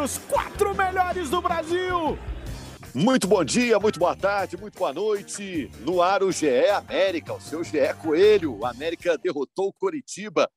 [0.00, 2.18] Entre os quatro melhores do Brasil.
[2.94, 5.70] Muito bom dia, muito boa tarde, muito boa noite.
[5.80, 8.58] No ar o GE América, o seu GE Coelho.
[8.58, 10.50] O América derrotou o Coritiba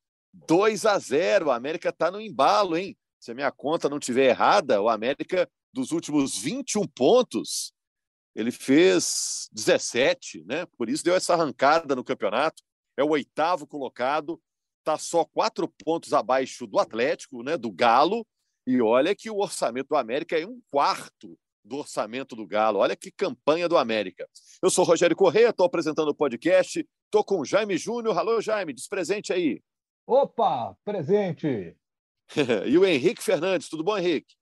[0.47, 1.51] 2 a 0.
[1.51, 2.97] A América está no embalo, hein?
[3.19, 7.73] Se a minha conta não estiver errada, o América dos últimos 21 pontos,
[8.33, 10.65] ele fez 17, né?
[10.77, 12.63] Por isso deu essa arrancada no campeonato.
[12.97, 14.41] É o oitavo colocado,
[14.79, 17.57] está só quatro pontos abaixo do Atlético, né?
[17.57, 18.25] Do Galo
[18.65, 22.79] e olha que o orçamento do América é um quarto do orçamento do Galo.
[22.79, 24.27] Olha que campanha do América.
[24.61, 26.85] Eu sou Rogério Correia, estou apresentando o podcast.
[27.05, 28.17] Estou com o Jaime Júnior.
[28.17, 29.61] Alô, Jaime, despresente aí.
[30.05, 31.77] Opa, presente.
[32.65, 33.69] e o Henrique Fernandes.
[33.69, 34.35] Tudo bom, Henrique?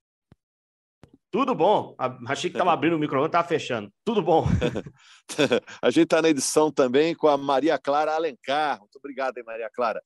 [1.32, 1.96] Tudo bom.
[2.28, 3.92] Achei que estava abrindo o microfone, estava fechando.
[4.04, 4.46] Tudo bom.
[5.82, 8.80] a gente está na edição também com a Maria Clara Alencar.
[8.80, 10.02] Muito obrigado, hein, Maria Clara.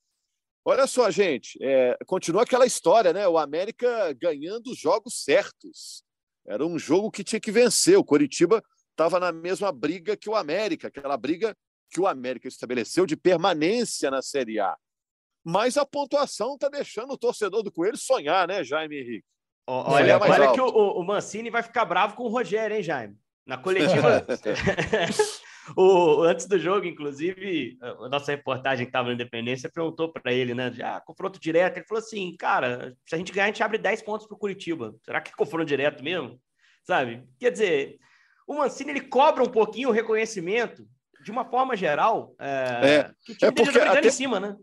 [0.67, 3.27] Olha só, gente, é, continua aquela história, né?
[3.27, 6.03] O América ganhando os jogos certos.
[6.43, 7.95] Era um jogo que tinha que vencer.
[7.99, 11.55] O Coritiba estava na mesma briga que o América, aquela briga
[11.91, 14.75] que o América estabeleceu de permanência na Série A.
[15.43, 19.25] Mas a pontuação está deixando o torcedor do Coelho sonhar, né, Jaime Henrique?
[19.67, 23.15] Olha, olha que o, o Mancini vai ficar bravo com o Rogério, hein, Jaime?
[23.45, 24.25] Na coletiva.
[25.75, 30.53] O, antes do jogo, inclusive, a nossa reportagem que estava na Independência perguntou para ele,
[30.53, 30.71] né?
[30.71, 31.77] Já ah, confronto direto.
[31.77, 34.39] Ele falou assim: cara, se a gente ganhar, a gente abre 10 pontos para o
[34.39, 34.95] Curitiba.
[35.03, 36.39] Será que é confronto direto mesmo?
[36.83, 37.27] Sabe?
[37.39, 37.97] Quer dizer,
[38.47, 40.87] o Mancini ele cobra um pouquinho o reconhecimento,
[41.23, 43.11] de uma forma geral, é,
[43.41, 44.55] é, é porque até, em cima, né?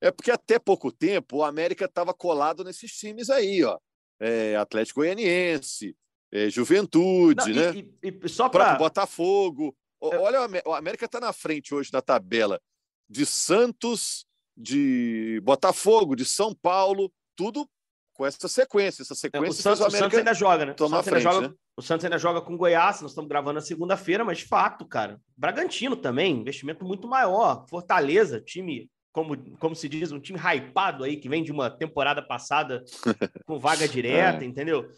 [0.00, 3.78] É porque até pouco tempo o América estava colado nesses times aí, ó.
[4.20, 5.96] É, Atlético Goianiense,
[6.32, 7.86] é, Juventude, Não, né?
[8.02, 9.76] E, e só para Botafogo.
[10.00, 12.60] Olha, o América está na frente hoje da tabela
[13.08, 14.26] de Santos,
[14.56, 17.68] de Botafogo, de São Paulo, tudo
[18.12, 19.02] com essa sequência.
[19.02, 20.74] Essa sequência é, o, Santos, o, Santos, ainda joga, né?
[20.78, 21.54] O Santos, frente, joga, né?
[21.76, 25.20] o Santos ainda joga com Goiás, nós estamos gravando na segunda-feira, mas de fato, cara.
[25.36, 27.64] Bragantino também, investimento muito maior.
[27.70, 32.20] Fortaleza, time, como, como se diz, um time hypado aí, que vem de uma temporada
[32.20, 32.84] passada
[33.46, 34.46] com vaga direta, é.
[34.46, 34.90] entendeu?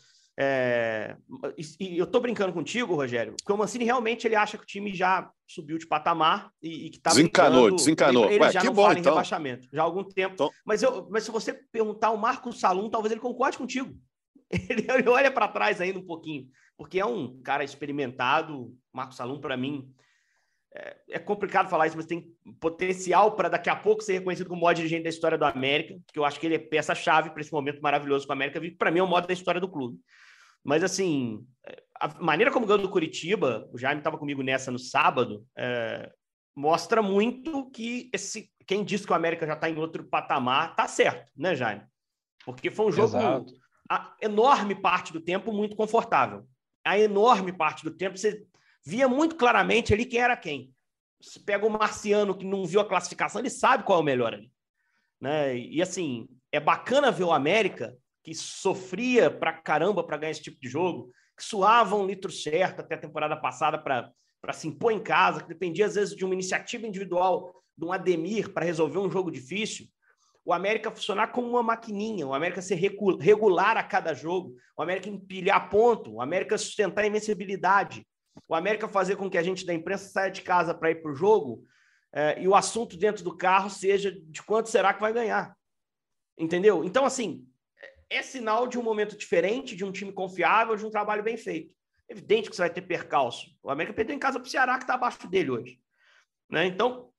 [0.42, 1.16] É,
[1.78, 4.94] e, eu tô brincando contigo, Rogério, porque o Mancini realmente ele acha que o time
[4.94, 8.24] já subiu de patamar e, e que tá desencanou, desencanou.
[8.24, 9.12] Ele, Ué, já que não bom, fala então.
[9.12, 10.32] em rebaixamento já há algum tempo.
[10.32, 10.50] Então...
[10.64, 13.94] Mas, eu, mas se você perguntar o Marcos Salum, talvez ele concorde contigo.
[14.68, 18.74] Ele, ele olha para trás ainda um pouquinho, porque é um cara experimentado.
[18.92, 19.88] Marcos Salum, para mim,
[20.74, 24.62] é, é, complicado falar isso, mas tem potencial para daqui a pouco ser reconhecido como
[24.62, 27.42] o maior dirigente da história do América, que eu acho que ele é peça-chave para
[27.42, 29.68] esse momento maravilhoso com o América, que para mim é o modo da história do
[29.68, 30.00] clube.
[30.64, 31.46] Mas, assim,
[32.00, 36.10] a maneira como ganhou do Curitiba, o Jaime estava comigo nessa no sábado, é,
[36.56, 40.88] mostra muito que esse, quem diz que o América já está em outro patamar, tá
[40.88, 41.82] certo, né, Jaime?
[42.44, 43.52] Porque foi um jogo, Exato.
[43.88, 46.46] a enorme parte do tempo, muito confortável.
[46.84, 48.46] A enorme parte do tempo, você
[48.84, 50.72] via muito claramente ali quem era quem.
[51.20, 54.32] Você pega o Marciano, que não viu a classificação, ele sabe qual é o melhor
[54.32, 54.50] ali.
[55.20, 55.54] Né?
[55.58, 60.60] E, assim, é bacana ver o América que sofria pra caramba para ganhar esse tipo
[60.60, 65.02] de jogo, que suava um litro certo até a temporada passada para se impor em
[65.02, 69.10] casa, que dependia às vezes de uma iniciativa individual, de um Ademir para resolver um
[69.10, 69.86] jogo difícil.
[70.44, 75.08] O América funcionar como uma maquininha, o América ser regular a cada jogo, o América
[75.08, 78.06] empilhar ponto, o América sustentar a invencibilidade,
[78.48, 81.12] o América fazer com que a gente da imprensa saia de casa para ir para
[81.12, 81.64] o jogo
[82.12, 85.54] eh, e o assunto dentro do carro seja de quanto será que vai ganhar.
[86.38, 86.82] Entendeu?
[86.84, 87.46] Então, assim,
[88.10, 91.72] é sinal de um momento diferente, de um time confiável, de um trabalho bem feito.
[92.08, 93.56] Evidente que você vai ter percalço.
[93.62, 95.80] O América perdeu em casa para o Ceará, que está abaixo dele hoje.
[96.50, 96.66] Né?
[96.66, 97.10] Então,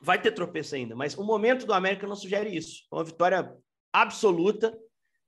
[0.00, 0.94] vai ter tropeço ainda.
[0.94, 2.84] Mas o momento do América não sugere isso.
[2.90, 3.52] Uma vitória
[3.92, 4.78] absoluta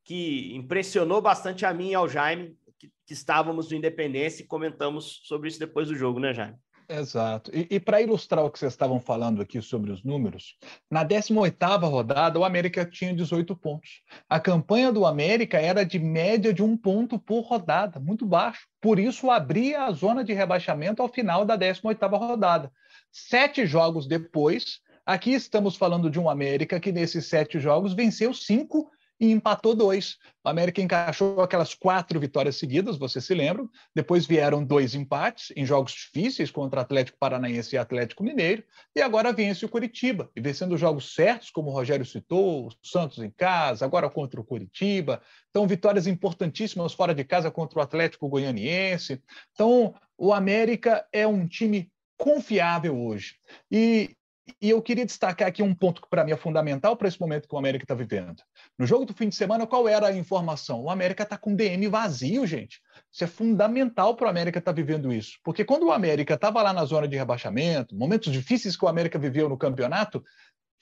[0.04, 5.20] que impressionou bastante a mim e ao Jaime, que, que estávamos no Independência e comentamos
[5.24, 6.56] sobre isso depois do jogo, né, Jaime?
[6.90, 7.52] Exato.
[7.54, 10.56] E, e para ilustrar o que vocês estavam falando aqui sobre os números,
[10.90, 14.02] na 18ª rodada, o América tinha 18 pontos.
[14.28, 18.66] A campanha do América era de média de um ponto por rodada, muito baixo.
[18.80, 22.72] Por isso, abria a zona de rebaixamento ao final da 18ª rodada.
[23.12, 28.90] Sete jogos depois, aqui estamos falando de um América que, nesses sete jogos, venceu cinco
[29.20, 30.16] e empatou dois.
[30.42, 33.68] O América encaixou aquelas quatro vitórias seguidas, vocês se lembram.
[33.94, 38.64] Depois vieram dois empates em jogos difíceis contra Atlético Paranaense e Atlético Mineiro.
[38.96, 40.30] E agora vence o Curitiba.
[40.34, 44.40] E vencendo os jogos certos, como o Rogério citou, o Santos em casa, agora contra
[44.40, 45.20] o Curitiba.
[45.50, 49.22] Então, vitórias importantíssimas fora de casa contra o Atlético Goianiense.
[49.52, 53.34] Então, o América é um time confiável hoje.
[53.70, 54.16] E,
[54.60, 57.48] e eu queria destacar aqui um ponto que para mim é fundamental para esse momento
[57.48, 58.42] que o América está vivendo.
[58.78, 60.82] No jogo do fim de semana, qual era a informação?
[60.82, 62.80] O América está com DM vazio, gente.
[63.12, 65.38] Isso é fundamental para o América estar tá vivendo isso.
[65.44, 69.18] Porque quando o América estava lá na zona de rebaixamento, momentos difíceis que o América
[69.18, 70.22] viveu no campeonato,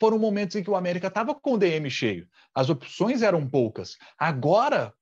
[0.01, 2.29] foram momentos em que o América estava com o DM cheio.
[2.55, 3.97] As opções eram poucas.
[4.19, 4.95] Agora,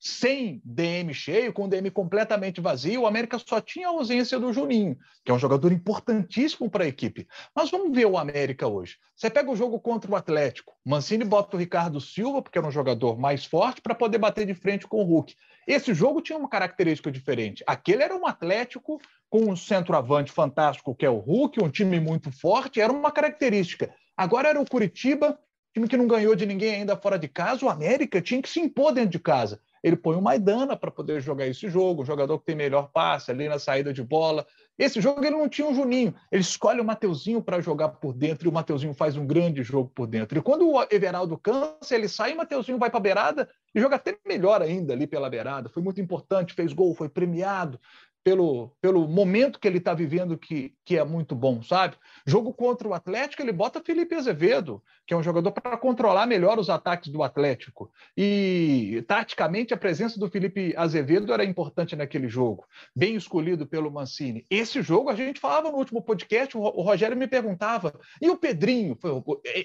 [0.00, 4.96] sem DM cheio, com DM completamente vazio, o América só tinha a ausência do Juninho,
[5.24, 7.26] que é um jogador importantíssimo para a equipe.
[7.54, 8.96] Mas vamos ver o América hoje.
[9.16, 12.70] Você pega o jogo contra o Atlético, Mancini bota o Ricardo Silva, porque era um
[12.70, 15.34] jogador mais forte, para poder bater de frente com o Hulk.
[15.66, 17.64] Esse jogo tinha uma característica diferente.
[17.66, 22.30] Aquele era um Atlético com um centroavante fantástico, que é o Hulk, um time muito
[22.30, 23.92] forte, era uma característica.
[24.16, 25.38] Agora era o Curitiba,
[25.74, 28.60] time que não ganhou de ninguém ainda fora de casa, o América tinha que se
[28.60, 32.38] impor dentro de casa ele põe o Maidana para poder jogar esse jogo, o jogador
[32.38, 34.46] que tem melhor passe ali na saída de bola.
[34.78, 38.46] Esse jogo ele não tinha um Juninho, ele escolhe o Mateuzinho para jogar por dentro
[38.46, 40.38] e o Mateuzinho faz um grande jogo por dentro.
[40.38, 43.80] E quando o Everaldo cansa, ele sai e o Mateuzinho vai para a beirada e
[43.80, 45.68] joga até melhor ainda ali pela beirada.
[45.68, 47.80] Foi muito importante, fez gol, foi premiado
[48.28, 51.96] pelo, pelo momento que ele está vivendo, que, que é muito bom, sabe?
[52.26, 56.58] Jogo contra o Atlético, ele bota Felipe Azevedo, que é um jogador para controlar melhor
[56.58, 57.90] os ataques do Atlético.
[58.14, 64.44] E, taticamente, a presença do Felipe Azevedo era importante naquele jogo, bem escolhido pelo Mancini.
[64.50, 68.98] Esse jogo, a gente falava no último podcast, o Rogério me perguntava, e o Pedrinho?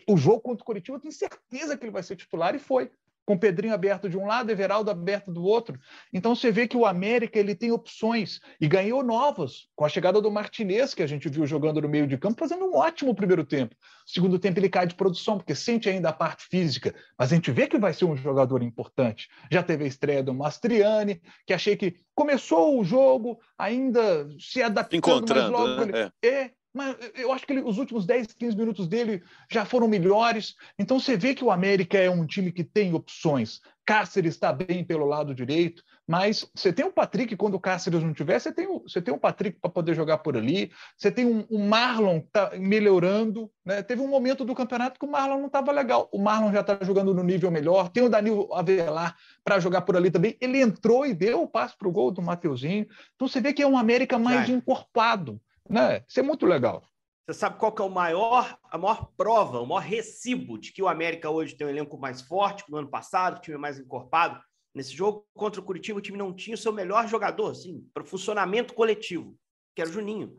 [0.07, 2.89] O jogo contra o Curitiba, eu tenho certeza que ele vai ser titular, e foi
[3.25, 5.79] com o Pedrinho aberto de um lado, Everaldo aberto do outro.
[6.11, 10.21] Então você vê que o América ele tem opções e ganhou novas com a chegada
[10.21, 13.45] do Martinez, que a gente viu jogando no meio de campo, fazendo um ótimo primeiro
[13.45, 13.75] tempo.
[14.05, 17.51] Segundo tempo ele cai de produção, porque sente ainda a parte física, mas a gente
[17.51, 19.29] vê que vai ser um jogador importante.
[19.51, 24.97] Já teve a estreia do Mastriani, que achei que começou o jogo ainda se adaptando,
[24.97, 26.11] Encontrando, mas logo né?
[26.21, 26.35] ele...
[26.35, 26.51] é.
[26.73, 30.55] Mas eu acho que ele, os últimos 10, 15 minutos dele já foram melhores.
[30.77, 33.61] Então você vê que o América é um time que tem opções.
[33.85, 38.13] Cáceres está bem pelo lado direito, mas você tem o Patrick, quando o Cáceres não
[38.13, 41.25] tiver, você tem o, você tem o Patrick para poder jogar por ali, você tem
[41.25, 43.51] um, um Marlon que está melhorando.
[43.65, 43.83] Né?
[43.83, 46.09] Teve um momento do campeonato que o Marlon não estava legal.
[46.13, 49.97] O Marlon já está jogando no nível melhor, tem o Danilo Avelar para jogar por
[49.97, 50.37] ali também.
[50.39, 52.87] Ele entrou e deu o passe para o gol do Mateuzinho.
[53.15, 54.53] Então você vê que é um América mais é.
[54.53, 55.41] encorpado.
[55.69, 56.03] Né?
[56.07, 56.83] Isso é muito legal.
[57.25, 60.83] Você sabe qual que é o maior, a maior prova, o maior recibo de que
[60.83, 63.79] o América hoje tem um elenco mais forte que no ano passado, o time mais
[63.79, 64.41] encorpado?
[64.75, 68.03] Nesse jogo contra o Curitiba, o time não tinha o seu melhor jogador, assim, para
[68.03, 69.37] o funcionamento coletivo,
[69.73, 70.37] que era o Juninho.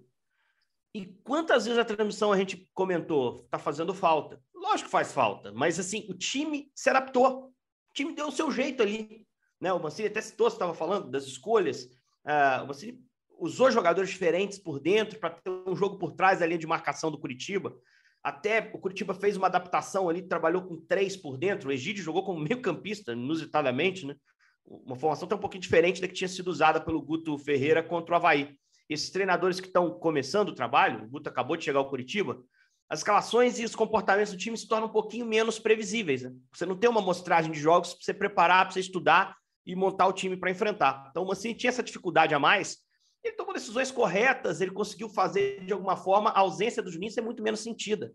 [0.95, 4.41] E quantas vezes a transmissão a gente comentou, está fazendo falta?
[4.55, 7.47] Lógico que faz falta, mas assim, o time se adaptou.
[7.47, 7.53] O
[7.95, 9.27] time deu o seu jeito ali.
[9.61, 9.73] Né?
[9.73, 11.85] O Mancini até citou, você estava falando das escolhas.
[12.25, 13.04] Uh, o Mancini
[13.39, 17.11] usou jogadores diferentes por dentro para ter um jogo por trás da linha de marcação
[17.11, 17.75] do Curitiba.
[18.23, 21.69] Até o Curitiba fez uma adaptação ali, trabalhou com três por dentro.
[21.69, 24.17] O Egídio jogou como meio-campista, inusitadamente, né?
[24.65, 28.15] Uma formação até um pouquinho diferente da que tinha sido usada pelo Guto Ferreira contra
[28.15, 28.57] o Havaí.
[28.89, 32.43] Esses treinadores que estão começando o trabalho, o Guto acabou de chegar ao Curitiba,
[32.89, 36.23] as escalações e os comportamentos do time se tornam um pouquinho menos previsíveis.
[36.23, 36.33] Né?
[36.53, 39.37] Você não tem uma mostragem de jogos para você preparar, para você estudar
[39.67, 41.07] e montar o time para enfrentar.
[41.11, 42.84] Então, assim, tinha essa dificuldade a mais
[43.25, 47.23] ele tomou decisões corretas, ele conseguiu fazer de alguma forma a ausência do Juninho ser
[47.23, 48.13] muito menos sentida.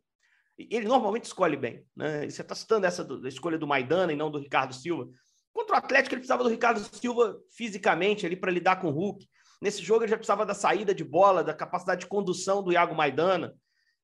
[0.58, 1.84] Ele normalmente escolhe bem.
[1.96, 2.30] Né?
[2.30, 5.10] Você está citando essa do, da escolha do Maidana e não do Ricardo Silva.
[5.52, 9.28] Contra o Atlético, ele precisava do Ricardo Silva fisicamente ali para lidar com o Hulk.
[9.62, 12.94] Nesse jogo, ele já precisava da saída de bola, da capacidade de condução do Iago
[12.94, 13.54] Maidana.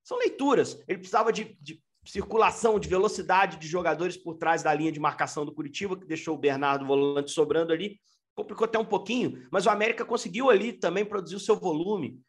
[0.04, 0.82] São leituras.
[0.88, 5.46] Ele precisava de, de circulação, de velocidade de jogadores por trás da linha de marcação
[5.46, 8.00] do Curitiba, que deixou o Bernardo volante sobrando ali
[8.36, 12.20] complicou até um pouquinho, mas o América conseguiu ali também produzir o seu volume.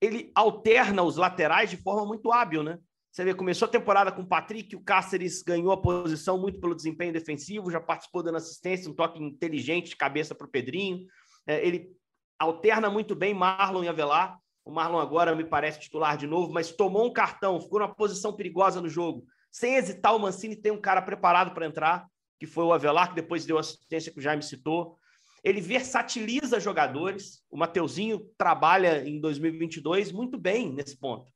[0.00, 2.78] Ele alterna os laterais de forma muito hábil, né?
[3.10, 6.74] Você vê, começou a temporada com o Patrick, o Cáceres ganhou a posição muito pelo
[6.74, 11.06] desempenho defensivo, já participou dando assistência, um toque inteligente de cabeça para o Pedrinho.
[11.46, 11.92] É, ele
[12.38, 14.36] alterna muito bem Marlon e Avelar.
[14.64, 18.32] O Marlon agora me parece titular de novo, mas tomou um cartão, ficou numa posição
[18.32, 19.24] perigosa no jogo.
[19.48, 22.08] Sem hesitar, o Mancini tem um cara preparado para entrar,
[22.40, 24.98] que foi o Avelar, que depois deu assistência que o Jaime citou.
[25.44, 27.44] Ele versatiliza jogadores.
[27.50, 31.30] O Mateuzinho trabalha em 2022 muito bem nesse ponto.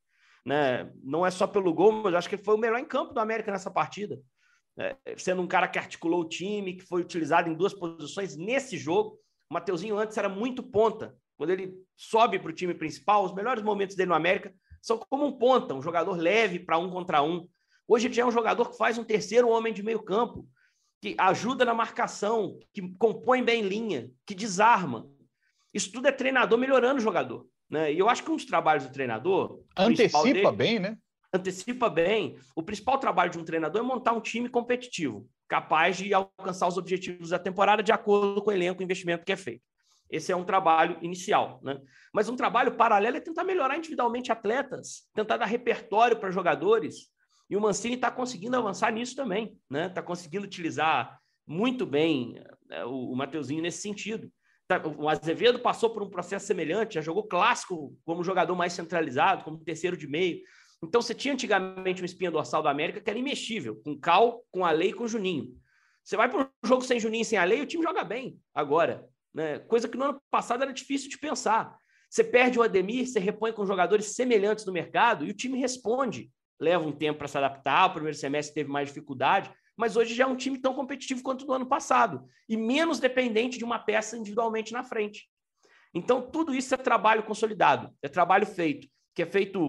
[0.44, 0.90] Né?
[1.04, 3.20] Não é só pelo gol, mas acho que ele foi o melhor em campo do
[3.20, 4.18] América nessa partida.
[4.78, 8.78] é, sendo um cara que articulou o time, que foi utilizado em duas posições nesse
[8.78, 9.18] jogo.
[9.50, 11.16] O Mateuzinho antes era muito ponta.
[11.36, 15.26] Quando ele sobe para o time principal, os melhores momentos dele no América são como
[15.26, 17.48] um ponta, um jogador leve para um contra um.
[17.86, 20.46] Hoje ele já é um jogador que faz um terceiro homem de meio campo,
[21.00, 25.08] que ajuda na marcação, que compõe bem linha, que desarma.
[25.72, 27.46] Isso tudo é treinador melhorando o jogador.
[27.70, 27.92] Né?
[27.92, 29.62] E eu acho que um dos trabalhos do treinador.
[29.76, 30.96] Antecipa dele, bem, né?
[31.32, 32.38] Antecipa bem.
[32.56, 36.78] O principal trabalho de um treinador é montar um time competitivo, capaz de alcançar os
[36.78, 39.62] objetivos da temporada de acordo com o elenco e investimento que é feito.
[40.10, 41.78] Esse é um trabalho inicial, né?
[42.14, 47.10] Mas um trabalho paralelo é tentar melhorar individualmente atletas, tentar dar repertório para jogadores.
[47.50, 49.86] E o Mancini está conseguindo avançar nisso também, né?
[49.86, 54.30] Está conseguindo utilizar muito bem né, o, Mateuzinho nesse sentido.
[54.66, 59.44] Tá, o Azevedo passou por um processo semelhante, já jogou clássico como jogador mais centralizado,
[59.44, 60.40] como terceiro de meio.
[60.84, 64.66] Então você tinha antigamente um espinha dorsal da América que era imexível, com Cal, com
[64.66, 65.56] a Lei e com Juninho.
[66.04, 68.38] Você vai para um jogo sem Juninho e sem a Lei, o time joga bem
[68.54, 69.08] agora.
[69.34, 69.58] Né?
[69.60, 71.76] Coisa que no ano passado era difícil de pensar.
[72.10, 76.30] Você perde o Ademir, você repõe com jogadores semelhantes no mercado e o time responde.
[76.60, 80.24] Leva um tempo para se adaptar, o primeiro semestre teve mais dificuldade, mas hoje já
[80.24, 84.16] é um time tão competitivo quanto no ano passado e menos dependente de uma peça
[84.16, 85.28] individualmente na frente.
[85.94, 89.66] Então, tudo isso é trabalho consolidado, é trabalho feito, que é feito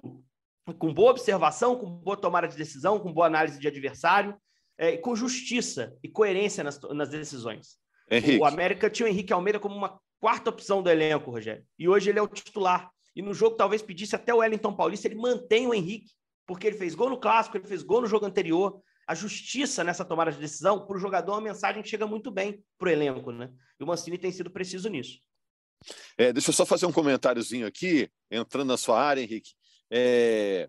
[0.78, 4.36] com boa observação, com boa tomada de decisão, com boa análise de adversário,
[4.76, 7.78] é, com justiça e coerência nas, nas decisões.
[8.10, 8.38] Henrique.
[8.38, 12.10] O América tinha o Henrique Almeida como uma quarta opção do elenco, Rogério, e hoje
[12.10, 12.90] ele é o titular.
[13.14, 16.10] E no jogo talvez pedisse até o Wellington Paulista, ele mantém o Henrique,
[16.50, 20.04] porque ele fez gol no clássico, ele fez gol no jogo anterior, a justiça nessa
[20.04, 23.52] tomada de decisão, para o jogador, uma mensagem chega muito bem para o elenco, né?
[23.78, 25.20] E o Mancini tem sido preciso nisso.
[26.18, 29.52] É, deixa eu só fazer um comentáriozinho aqui, entrando na sua área, Henrique.
[29.92, 30.68] É,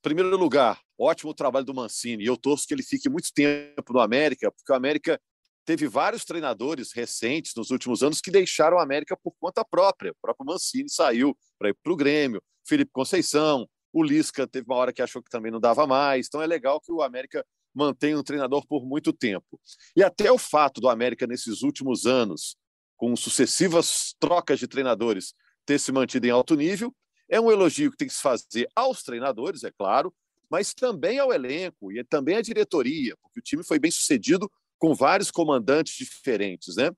[0.00, 2.24] primeiro lugar, ótimo trabalho do Mancini.
[2.24, 5.20] Eu torço que ele fique muito tempo no América, porque o América
[5.66, 10.12] teve vários treinadores recentes nos últimos anos que deixaram o América por conta própria.
[10.12, 14.76] O próprio Mancini saiu para ir para o Grêmio, Felipe Conceição, o Lisca teve uma
[14.76, 16.26] hora que achou que também não dava mais.
[16.26, 19.60] Então é legal que o América mantém um treinador por muito tempo.
[19.94, 22.56] E até o fato do América, nesses últimos anos,
[22.96, 26.94] com sucessivas trocas de treinadores, ter se mantido em alto nível,
[27.28, 30.12] é um elogio que tem que se fazer aos treinadores, é claro,
[30.50, 34.94] mas também ao elenco e também à diretoria, porque o time foi bem sucedido com
[34.94, 36.90] vários comandantes diferentes, né?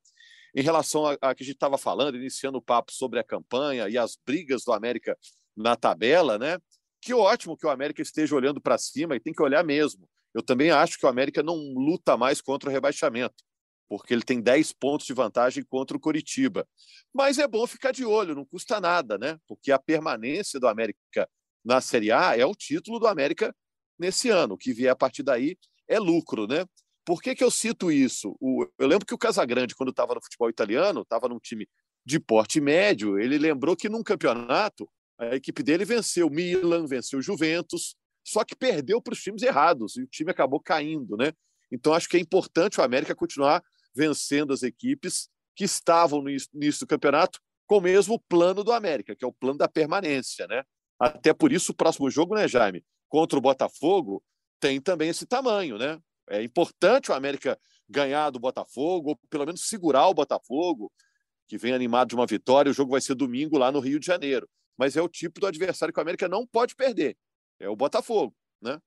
[0.55, 3.99] Em relação a que a gente estava falando, iniciando o papo sobre a campanha e
[3.99, 5.17] as brigas do América
[5.57, 6.59] na tabela, né?
[7.01, 10.09] Que ótimo que o América esteja olhando para cima e tem que olhar mesmo.
[10.35, 13.43] Eu também acho que o América não luta mais contra o rebaixamento,
[13.89, 16.67] porque ele tem 10 pontos de vantagem contra o Coritiba.
[17.13, 19.39] Mas é bom ficar de olho, não custa nada, né?
[19.49, 21.29] Porque a permanência do América
[21.65, 23.55] na Série A é o título do América
[23.99, 24.55] nesse ano.
[24.55, 25.57] O que vier a partir daí
[25.89, 26.65] é lucro, né?
[27.05, 28.37] Por que, que eu cito isso?
[28.41, 31.67] O, eu lembro que o Casagrande, quando estava no futebol italiano, estava num time
[32.05, 34.89] de porte médio, ele lembrou que num campeonato
[35.21, 40.03] a equipe dele venceu Milan, venceu Juventus, só que perdeu para os times errados e
[40.03, 41.33] o time acabou caindo, né?
[41.71, 43.63] Então acho que é importante o América continuar
[43.95, 49.15] vencendo as equipes que estavam no início do campeonato com o mesmo plano do América,
[49.15, 50.63] que é o plano da permanência, né?
[50.99, 54.23] Até por isso o próximo jogo, né, Jaime, contra o Botafogo,
[54.59, 55.99] tem também esse tamanho, né?
[56.29, 57.59] É importante o América
[57.89, 60.91] ganhar do Botafogo, ou pelo menos segurar o Botafogo,
[61.49, 62.71] que vem animado de uma vitória.
[62.71, 64.49] O jogo vai ser domingo lá no Rio de Janeiro.
[64.81, 67.17] Mas é o tipo do adversário que o América não pode perder
[67.61, 68.81] é o Botafogo, né?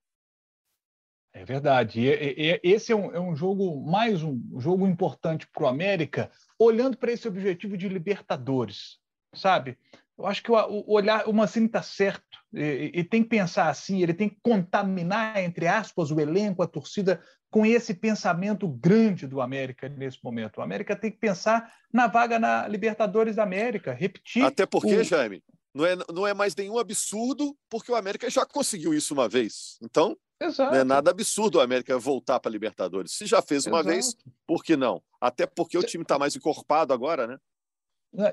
[1.32, 2.00] É verdade.
[2.00, 6.30] E, e, esse é um, é um, jogo, mais um jogo importante para o América,
[6.58, 8.98] olhando para esse objetivo de Libertadores,
[9.34, 9.78] sabe?
[10.16, 14.00] Eu acho que o, o olhar, o Mancini está certo e, tem que pensar assim,
[14.00, 17.20] ele tem que contaminar, entre aspas, o elenco, a torcida,
[17.50, 20.58] com esse pensamento grande do América nesse momento.
[20.58, 24.44] O América tem que pensar na vaga na Libertadores da América, repetir.
[24.44, 25.04] Até porque, o...
[25.04, 25.42] Jaime,
[25.74, 29.76] não é, não é mais nenhum absurdo, porque o América já conseguiu isso uma vez.
[29.82, 30.72] Então, Exato.
[30.72, 33.12] não é nada absurdo o América voltar para a Libertadores.
[33.12, 33.88] Se já fez uma Exato.
[33.88, 34.16] vez,
[34.46, 35.02] por que não?
[35.20, 37.38] Até porque o time está mais encorpado agora, né?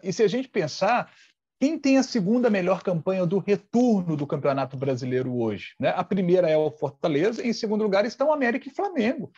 [0.03, 1.11] E se a gente pensar,
[1.59, 5.73] quem tem a segunda melhor campanha do retorno do Campeonato Brasileiro hoje?
[5.79, 5.89] Né?
[5.89, 9.31] A primeira é o Fortaleza, em segundo lugar estão América e Flamengo.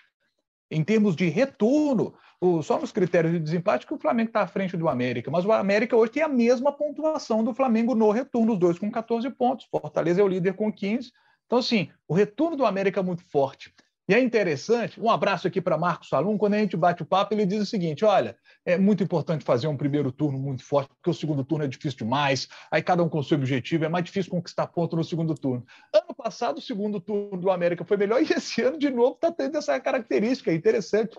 [0.69, 2.15] Em termos de retorno,
[2.62, 5.51] só nos critérios de desempate que o Flamengo está à frente do América, mas o
[5.51, 9.65] América hoje tem a mesma pontuação do Flamengo no retorno, os dois com 14 pontos.
[9.71, 11.12] Fortaleza é o líder com 15.
[11.45, 13.73] Então, assim, o retorno do América é muito forte.
[14.07, 17.33] E é interessante, um abraço aqui para Marcos Salum, quando a gente bate o papo,
[17.33, 18.35] ele diz o seguinte: olha,
[18.65, 22.00] é muito importante fazer um primeiro turno muito forte, porque o segundo turno é difícil
[22.00, 25.33] demais, aí cada um com o seu objetivo, é mais difícil conquistar ponto no segundo
[25.35, 25.65] turno.
[25.93, 29.31] Ano passado, o segundo turno do América foi melhor, e esse ano, de novo, está
[29.31, 31.17] tendo essa característica, é interessante,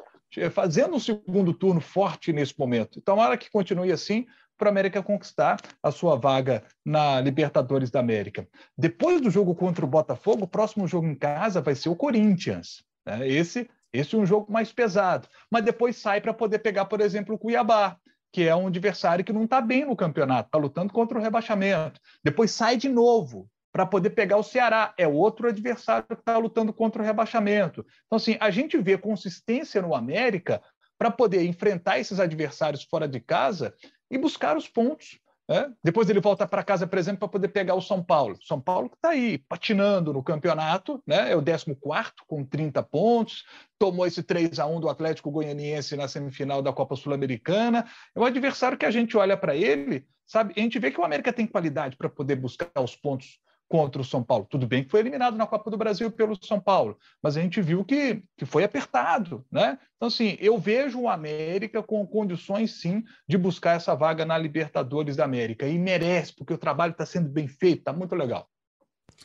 [0.50, 2.98] fazendo um segundo turno forte nesse momento.
[2.98, 4.26] Então, hora que continue assim,
[4.56, 8.48] para a América conquistar a sua vaga na Libertadores da América.
[8.76, 12.84] Depois do jogo contra o Botafogo, o próximo jogo em casa vai ser o Corinthians.
[13.04, 13.28] Né?
[13.28, 15.28] Esse, esse é um jogo mais pesado.
[15.50, 17.96] Mas depois sai para poder pegar, por exemplo, o Cuiabá,
[18.32, 22.00] que é um adversário que não está bem no campeonato, está lutando contra o rebaixamento.
[22.22, 26.72] Depois sai de novo para poder pegar o Ceará, é outro adversário que está lutando
[26.72, 27.84] contra o rebaixamento.
[28.06, 30.62] Então, assim, a gente vê consistência no América
[30.96, 33.74] para poder enfrentar esses adversários fora de casa
[34.08, 35.18] e buscar os pontos.
[35.48, 35.72] Né?
[35.82, 38.38] Depois ele volta para casa, por exemplo, para poder pegar o São Paulo.
[38.46, 41.32] São Paulo que está aí patinando no campeonato, né?
[41.32, 41.76] é o 14
[42.28, 43.44] com 30 pontos,
[43.76, 47.84] tomou esse 3 a 1 do Atlético Goianiense na semifinal da Copa Sul-Americana.
[48.14, 50.54] É um adversário que a gente olha para ele, sabe?
[50.56, 53.42] A gente vê que o América tem qualidade para poder buscar os pontos
[53.74, 54.46] contra o São Paulo.
[54.48, 57.60] Tudo bem que foi eliminado na Copa do Brasil pelo São Paulo, mas a gente
[57.60, 59.80] viu que, que foi apertado, né?
[59.96, 65.16] Então, assim, eu vejo o América com condições, sim, de buscar essa vaga na Libertadores
[65.16, 65.66] da América.
[65.66, 68.48] E merece, porque o trabalho está sendo bem feito, está muito legal.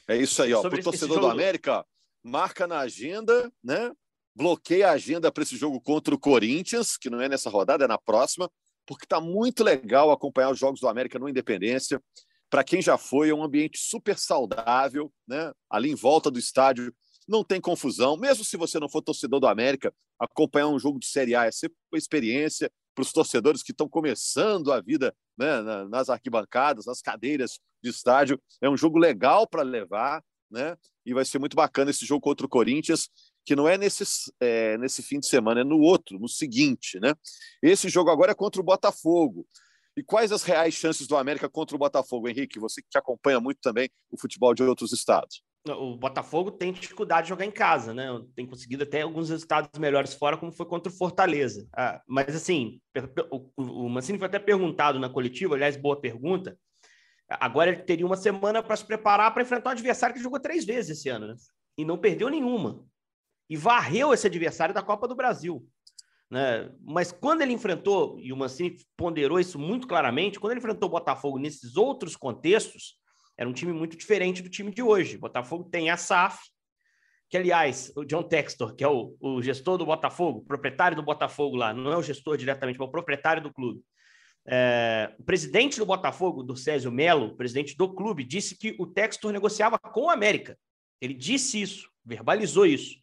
[0.07, 0.61] É isso aí, ó.
[0.63, 1.27] Para o torcedor jogo...
[1.27, 1.85] do América,
[2.23, 3.91] marca na agenda, né?
[4.35, 7.87] Bloqueia a agenda para esse jogo contra o Corinthians, que não é nessa rodada, é
[7.87, 8.49] na próxima,
[8.83, 12.01] porque está muito legal acompanhar os jogos do América no Independência
[12.49, 15.51] para quem já foi, é um ambiente super saudável, né?
[15.69, 16.93] Ali em volta do estádio
[17.27, 18.17] não tem confusão.
[18.17, 21.51] Mesmo se você não for torcedor do América, acompanhar um jogo de Série A é
[21.51, 27.01] sempre uma experiência para os torcedores que estão começando a vida né, nas arquibancadas, nas
[27.01, 28.41] cadeiras de estádio.
[28.59, 30.75] É um jogo legal para levar, né?
[31.05, 33.09] E vai ser muito bacana esse jogo contra o Corinthians,
[33.45, 34.03] que não é nesse,
[34.39, 37.13] é, nesse fim de semana, é no outro, no seguinte, né?
[37.61, 39.47] Esse jogo agora é contra o Botafogo.
[39.99, 42.57] E quais as reais chances do América contra o Botafogo, Henrique?
[42.57, 45.43] Você que acompanha muito também o futebol de outros estados.
[45.67, 48.07] O Botafogo tem dificuldade de jogar em casa, né?
[48.33, 51.67] Tem conseguido até alguns resultados melhores fora, como foi contra o Fortaleza.
[51.75, 52.79] Ah, mas, assim,
[53.57, 56.57] o Mancini foi até perguntado na coletiva, aliás, boa pergunta.
[57.29, 60.63] Agora ele teria uma semana para se preparar para enfrentar um adversário que jogou três
[60.63, 61.35] vezes esse ano, né?
[61.77, 62.85] E não perdeu nenhuma.
[63.49, 65.67] E varreu esse adversário da Copa do Brasil.
[66.29, 66.69] Né?
[66.81, 70.91] Mas quando ele enfrentou, e o Mancini ponderou isso muito claramente, quando ele enfrentou o
[70.91, 72.99] Botafogo nesses outros contextos,
[73.37, 75.15] era um time muito diferente do time de hoje.
[75.15, 76.39] O Botafogo tem a SAF,
[77.29, 81.55] que, aliás, o John Textor, que é o, o gestor do Botafogo, proprietário do Botafogo
[81.55, 83.81] lá, não é o gestor diretamente, mas o proprietário do clube.
[84.47, 89.31] É, o presidente do Botafogo, do Césio Melo, presidente do clube, disse que o Textor
[89.31, 90.57] negociava com o América.
[90.99, 92.97] Ele disse isso, verbalizou isso.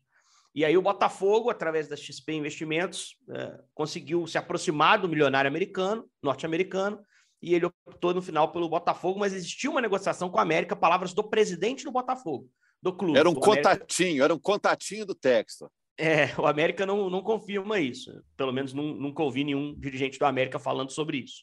[0.56, 6.08] E aí o Botafogo, através da XP Investimentos, é, conseguiu se aproximar do milionário americano,
[6.22, 6.98] norte-americano,
[7.42, 11.12] e ele optou no final pelo Botafogo, mas existiu uma negociação com a América, palavras
[11.12, 12.48] do presidente do Botafogo,
[12.82, 13.18] do clube.
[13.18, 14.24] Era um contatinho, América...
[14.24, 15.70] era um contatinho do texto.
[15.98, 18.10] É, o América não, não confirma isso.
[18.34, 21.42] Pelo menos não, nunca ouvi nenhum dirigente do América falando sobre isso.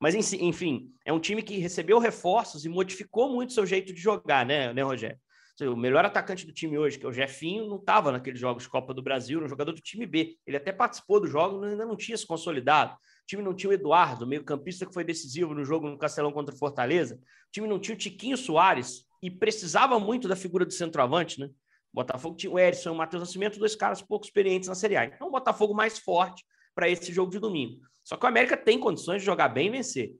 [0.00, 4.46] Mas, enfim, é um time que recebeu reforços e modificou muito seu jeito de jogar,
[4.46, 5.18] né, né Rogério?
[5.62, 8.68] O melhor atacante do time hoje, que é o Jefinho, não estava naqueles jogos de
[8.68, 10.36] Copa do Brasil, era um jogador do time B.
[10.44, 12.94] Ele até participou do jogo, mas ainda não tinha se consolidado.
[12.94, 16.52] O time não tinha o Eduardo, meio-campista que foi decisivo no jogo no Castelão contra
[16.52, 17.14] o Fortaleza.
[17.14, 21.46] O time não tinha o Tiquinho Soares e precisava muito da figura do centroavante, né?
[21.46, 24.96] O Botafogo tinha o Erisson e o Matheus Nascimento, dois caras pouco experientes na Série
[24.96, 25.04] A.
[25.04, 27.80] Então, o Botafogo mais forte para esse jogo de domingo.
[28.02, 30.12] Só que o América tem condições de jogar bem e vencer.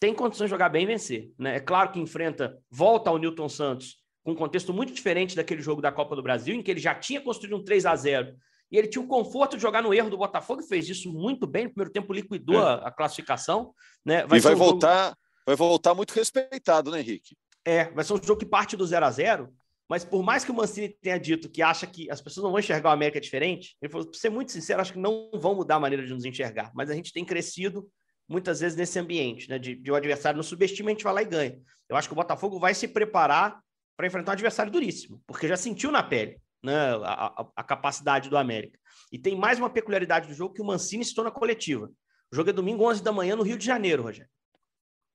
[0.00, 1.30] Tem condições de jogar bem e vencer.
[1.38, 1.56] Né?
[1.56, 5.82] É claro que enfrenta, volta ao Newton Santos com um contexto muito diferente daquele jogo
[5.82, 8.34] da Copa do Brasil, em que ele já tinha construído um 3 a 0
[8.72, 11.46] e ele tinha o conforto de jogar no erro do Botafogo e fez isso muito
[11.46, 11.64] bem.
[11.64, 12.80] No primeiro tempo liquidou é.
[12.82, 13.72] a, classificação.
[14.04, 14.26] Né?
[14.26, 15.16] Vai e vai um voltar, jogo...
[15.46, 17.36] vai voltar muito respeitado, né, Henrique?
[17.64, 19.54] É, vai ser um jogo que parte do 0 a 0
[19.88, 22.58] mas por mais que o Mancini tenha dito que acha que as pessoas não vão
[22.58, 25.76] enxergar o América diferente, ele falou, para ser muito sincero, acho que não vão mudar
[25.76, 27.86] a maneira de nos enxergar, mas a gente tem crescido
[28.26, 31.22] muitas vezes nesse ambiente, né, de, de o adversário no subestima, a gente vai lá
[31.22, 31.60] e ganha.
[31.88, 33.60] Eu acho que o Botafogo vai se preparar
[33.96, 38.28] para enfrentar um adversário duríssimo, porque já sentiu na pele né, a, a, a, capacidade
[38.28, 38.78] do América.
[39.12, 41.90] E tem mais uma peculiaridade do jogo que o Mancini citou na coletiva.
[42.32, 44.30] O jogo é domingo, 11 da manhã, no Rio de Janeiro, Rogério.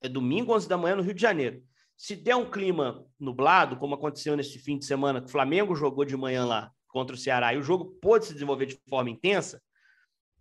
[0.02, 1.62] É domingo, 11 da manhã, no Rio de Janeiro.
[1.98, 6.06] Se der um clima nublado, como aconteceu nesse fim de semana, que o Flamengo jogou
[6.06, 9.62] de manhã lá contra o Ceará e o jogo pôde se desenvolver de forma intensa,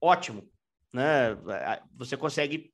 [0.01, 0.49] ótimo.
[0.93, 1.37] Né?
[1.97, 2.73] Você consegue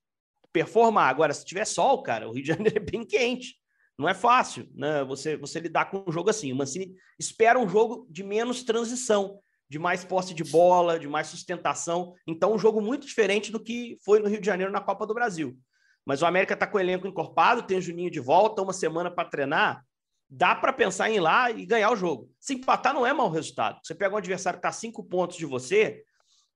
[0.52, 1.08] performar.
[1.08, 3.56] Agora, se tiver sol, cara, o Rio de Janeiro é bem quente.
[3.98, 5.04] Não é fácil, né?
[5.04, 6.52] Você, você lidar com um jogo assim.
[6.52, 9.40] O Mancini espera um jogo de menos transição.
[9.68, 12.14] de mais posse de bola, de mais sustentação.
[12.26, 15.14] Então, um jogo muito diferente do que foi no Rio de Janeiro na Copa do
[15.14, 15.58] Brasil.
[16.04, 19.10] Mas o América está com o elenco encorpado, tem o Juninho de volta, uma semana
[19.10, 19.82] para treinar.
[20.28, 22.30] Dá para pensar em ir lá e ganhar o jogo.
[22.38, 23.80] Se empatar não é mau resultado.
[23.82, 26.02] Você pega um adversário que está cinco pontos de você,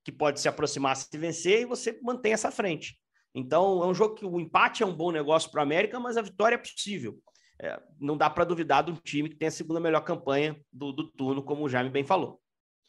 [0.03, 2.97] que pode se aproximar se vencer, e você mantém essa frente.
[3.33, 6.17] Então, é um jogo que o empate é um bom negócio para o América, mas
[6.17, 7.17] a vitória é possível.
[7.61, 10.91] É, não dá para duvidar de um time que tem a segunda melhor campanha do,
[10.91, 12.39] do turno, como o Jaime bem falou.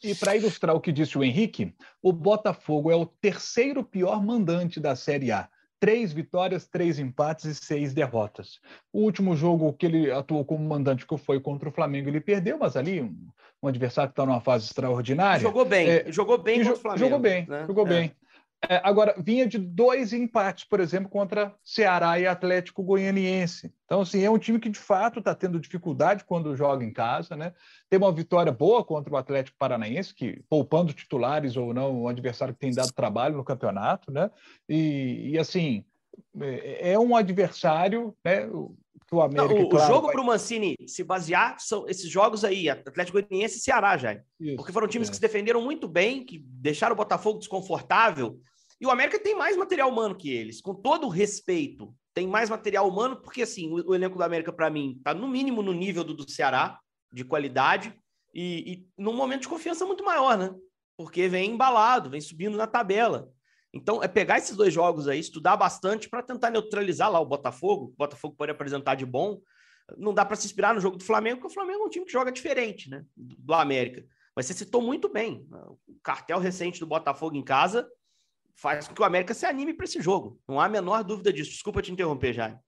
[0.03, 4.79] E para ilustrar o que disse o Henrique, o Botafogo é o terceiro pior mandante
[4.79, 5.47] da Série A.
[5.79, 8.59] Três vitórias, três empates e seis derrotas.
[8.93, 12.57] O último jogo que ele atuou como mandante, que foi contra o Flamengo, ele perdeu,
[12.57, 13.27] mas ali um,
[13.61, 15.41] um adversário que está numa fase extraordinária.
[15.41, 17.03] Jogou bem, é, jogou bem contra o Flamengo.
[17.03, 17.65] Jogou bem, né?
[17.67, 17.89] jogou é.
[17.89, 18.15] bem.
[18.69, 23.73] É, agora, vinha de dois empates, por exemplo, contra Ceará e Atlético Goianiense.
[23.85, 27.35] Então, assim, é um time que de fato está tendo dificuldade quando joga em casa,
[27.35, 27.53] né?
[27.89, 32.53] Tem uma vitória boa contra o Atlético Paranaense, que poupando titulares ou não, um adversário
[32.53, 34.29] que tem dado trabalho no campeonato, né?
[34.69, 35.83] E, e assim,
[36.39, 38.47] é, é um adversário, né?
[39.11, 39.53] que o América.
[39.53, 40.15] Não, o, claro, jogo vai...
[40.15, 44.13] para o Mancini se basear são esses jogos aí, Atlético Goianiense e Ceará, já.
[44.39, 45.11] Isso, porque foram times é.
[45.11, 48.39] que se defenderam muito bem, que deixaram o Botafogo desconfortável.
[48.81, 51.93] E o América tem mais material humano que eles, com todo respeito.
[52.15, 55.27] Tem mais material humano, porque assim, o, o elenco do América, para mim, está no
[55.27, 56.79] mínimo no nível do, do Ceará,
[57.13, 57.95] de qualidade,
[58.33, 60.51] e, e num momento de confiança muito maior, né?
[60.97, 63.29] Porque vem embalado, vem subindo na tabela.
[63.71, 67.85] Então, é pegar esses dois jogos aí, estudar bastante para tentar neutralizar lá o Botafogo.
[67.85, 69.39] O Botafogo pode apresentar de bom.
[69.95, 72.05] Não dá para se inspirar no jogo do Flamengo, porque o Flamengo é um time
[72.05, 73.05] que joga diferente, né?
[73.15, 74.03] Do América.
[74.35, 75.47] Mas você citou muito bem.
[75.87, 77.87] O cartel recente do Botafogo em casa
[78.55, 80.39] faz com que o América se anime para esse jogo.
[80.47, 81.51] Não há a menor dúvida disso.
[81.51, 82.59] Desculpa te interromper, Jaime.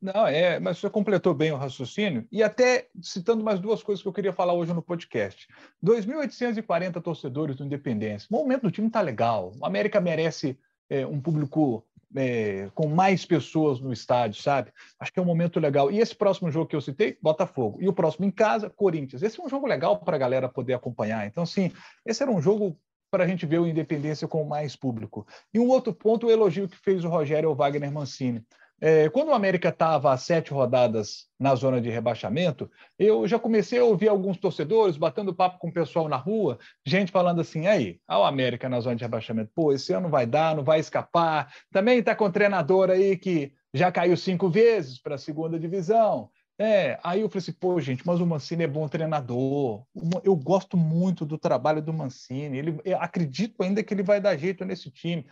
[0.00, 2.26] Não, é, mas você completou bem o raciocínio.
[2.30, 5.48] E até citando mais duas coisas que eu queria falar hoje no podcast.
[5.82, 8.28] 2.840 torcedores do Independência.
[8.30, 9.52] O momento do time está legal.
[9.58, 10.58] O América merece
[10.90, 14.70] é, um público é, com mais pessoas no estádio, sabe?
[15.00, 15.90] Acho que é um momento legal.
[15.90, 17.78] E esse próximo jogo que eu citei, Botafogo.
[17.80, 19.22] E o próximo em casa, Corinthians.
[19.22, 21.26] Esse é um jogo legal para a galera poder acompanhar.
[21.26, 21.72] Então, sim,
[22.06, 22.78] esse era um jogo
[23.14, 25.24] para a gente ver o Independência com mais público.
[25.54, 28.44] E um outro ponto, o elogio que fez o Rogério ao Wagner Mancini.
[28.80, 33.78] É, quando o América estava a sete rodadas na zona de rebaixamento, eu já comecei
[33.78, 38.00] a ouvir alguns torcedores batendo papo com o pessoal na rua, gente falando assim: aí,
[38.10, 41.54] o América na zona de rebaixamento, pô, esse ano vai dar, não vai escapar.
[41.70, 46.30] Também está com treinador aí que já caiu cinco vezes para a segunda divisão.
[46.58, 49.84] É, aí eu falei assim, pô, gente, mas o Mancini é bom treinador.
[50.22, 52.58] Eu gosto muito do trabalho do Mancini.
[52.58, 55.26] Ele, acredito ainda que ele vai dar jeito nesse time.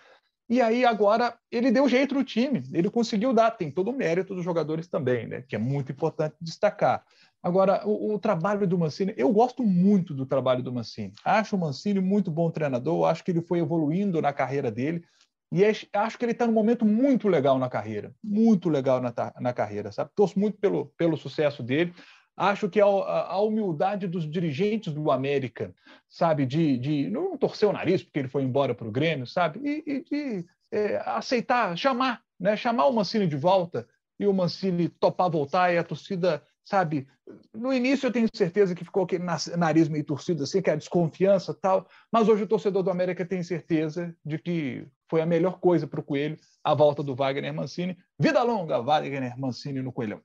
[0.49, 4.35] E aí agora ele deu jeito no time, ele conseguiu dar, tem todo o mérito
[4.35, 5.43] dos jogadores também, né?
[5.49, 7.05] Que é muito importante destacar.
[7.43, 11.13] Agora, o, o, trabalho do Mancini, eu gosto muito do trabalho do Mancini.
[11.25, 15.03] Acho o Mancini muito bom treinador, acho que ele foi evoluindo na carreira dele.
[15.53, 19.53] E acho que ele está num momento muito legal na carreira, muito legal na, na
[19.53, 20.11] carreira, sabe?
[20.17, 21.93] Torço muito pelo, pelo sucesso dele.
[22.35, 25.75] Acho que a, a, humildade dos dirigentes do América,
[26.09, 29.61] sabe, de, de não torcer o nariz porque ele foi embora para o Grêmio, sabe,
[29.63, 33.87] e, e de é, aceitar, chamar, né, chamar o Mancini de volta
[34.19, 37.07] e o Mancini topar voltar e a torcida, sabe,
[37.53, 39.25] no início eu tenho certeza que ficou aquele
[39.59, 43.27] nariz meio torcido assim, que é a desconfiança tal, mas hoje o torcedor do América
[43.27, 47.53] tem certeza de que foi a melhor coisa para o Coelho a volta do Wagner
[47.53, 47.99] Mancini.
[48.19, 50.23] Vida longa, Wagner Mancini no Coelhão.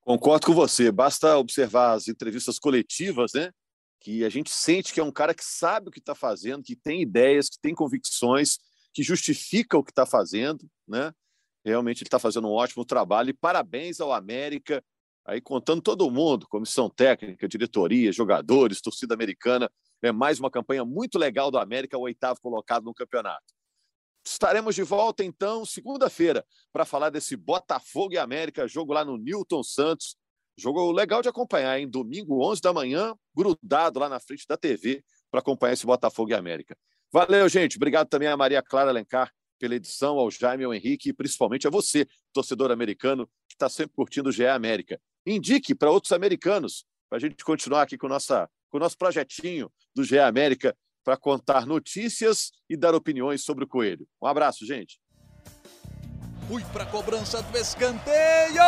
[0.00, 0.90] Concordo com você.
[0.90, 3.52] Basta observar as entrevistas coletivas, né?
[4.00, 6.74] Que a gente sente que é um cara que sabe o que está fazendo, que
[6.74, 8.58] tem ideias, que tem convicções,
[8.92, 11.12] que justifica o que está fazendo, né?
[11.64, 14.82] Realmente ele está fazendo um ótimo trabalho e parabéns ao América,
[15.24, 19.70] aí contando todo mundo, comissão técnica, diretoria, jogadores, torcida americana.
[20.02, 23.57] É mais uma campanha muito legal do América, o oitavo colocado no campeonato.
[24.30, 29.62] Estaremos de volta, então, segunda-feira, para falar desse Botafogo e América, jogo lá no Newton
[29.62, 30.16] Santos.
[30.54, 35.02] Jogo legal de acompanhar, em domingo, 11 da manhã, grudado lá na frente da TV
[35.30, 36.76] para acompanhar esse Botafogo e América.
[37.10, 37.76] Valeu, gente.
[37.76, 41.70] Obrigado também a Maria Clara Alencar pela edição, ao Jaime, ao Henrique e principalmente a
[41.70, 45.00] você, torcedor americano, que está sempre curtindo o GE América.
[45.26, 49.72] Indique para outros americanos, para a gente continuar aqui com, nossa, com o nosso projetinho
[49.94, 50.76] do GE América
[51.08, 54.06] para contar notícias e dar opiniões sobre o Coelho.
[54.20, 55.00] Um abraço, gente.
[56.46, 58.62] Fui para a cobrança do escanteio.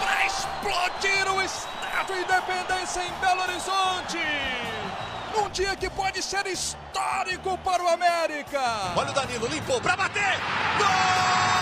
[0.00, 4.18] Para explodir o Estádio Independência em Belo Horizonte.
[5.36, 8.62] Um dia que pode ser histórico para o América.
[8.96, 10.38] Olha o Danilo, limpou para bater.
[10.78, 11.57] Gol!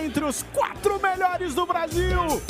[0.00, 2.40] Entre os quatro melhores do Brasil.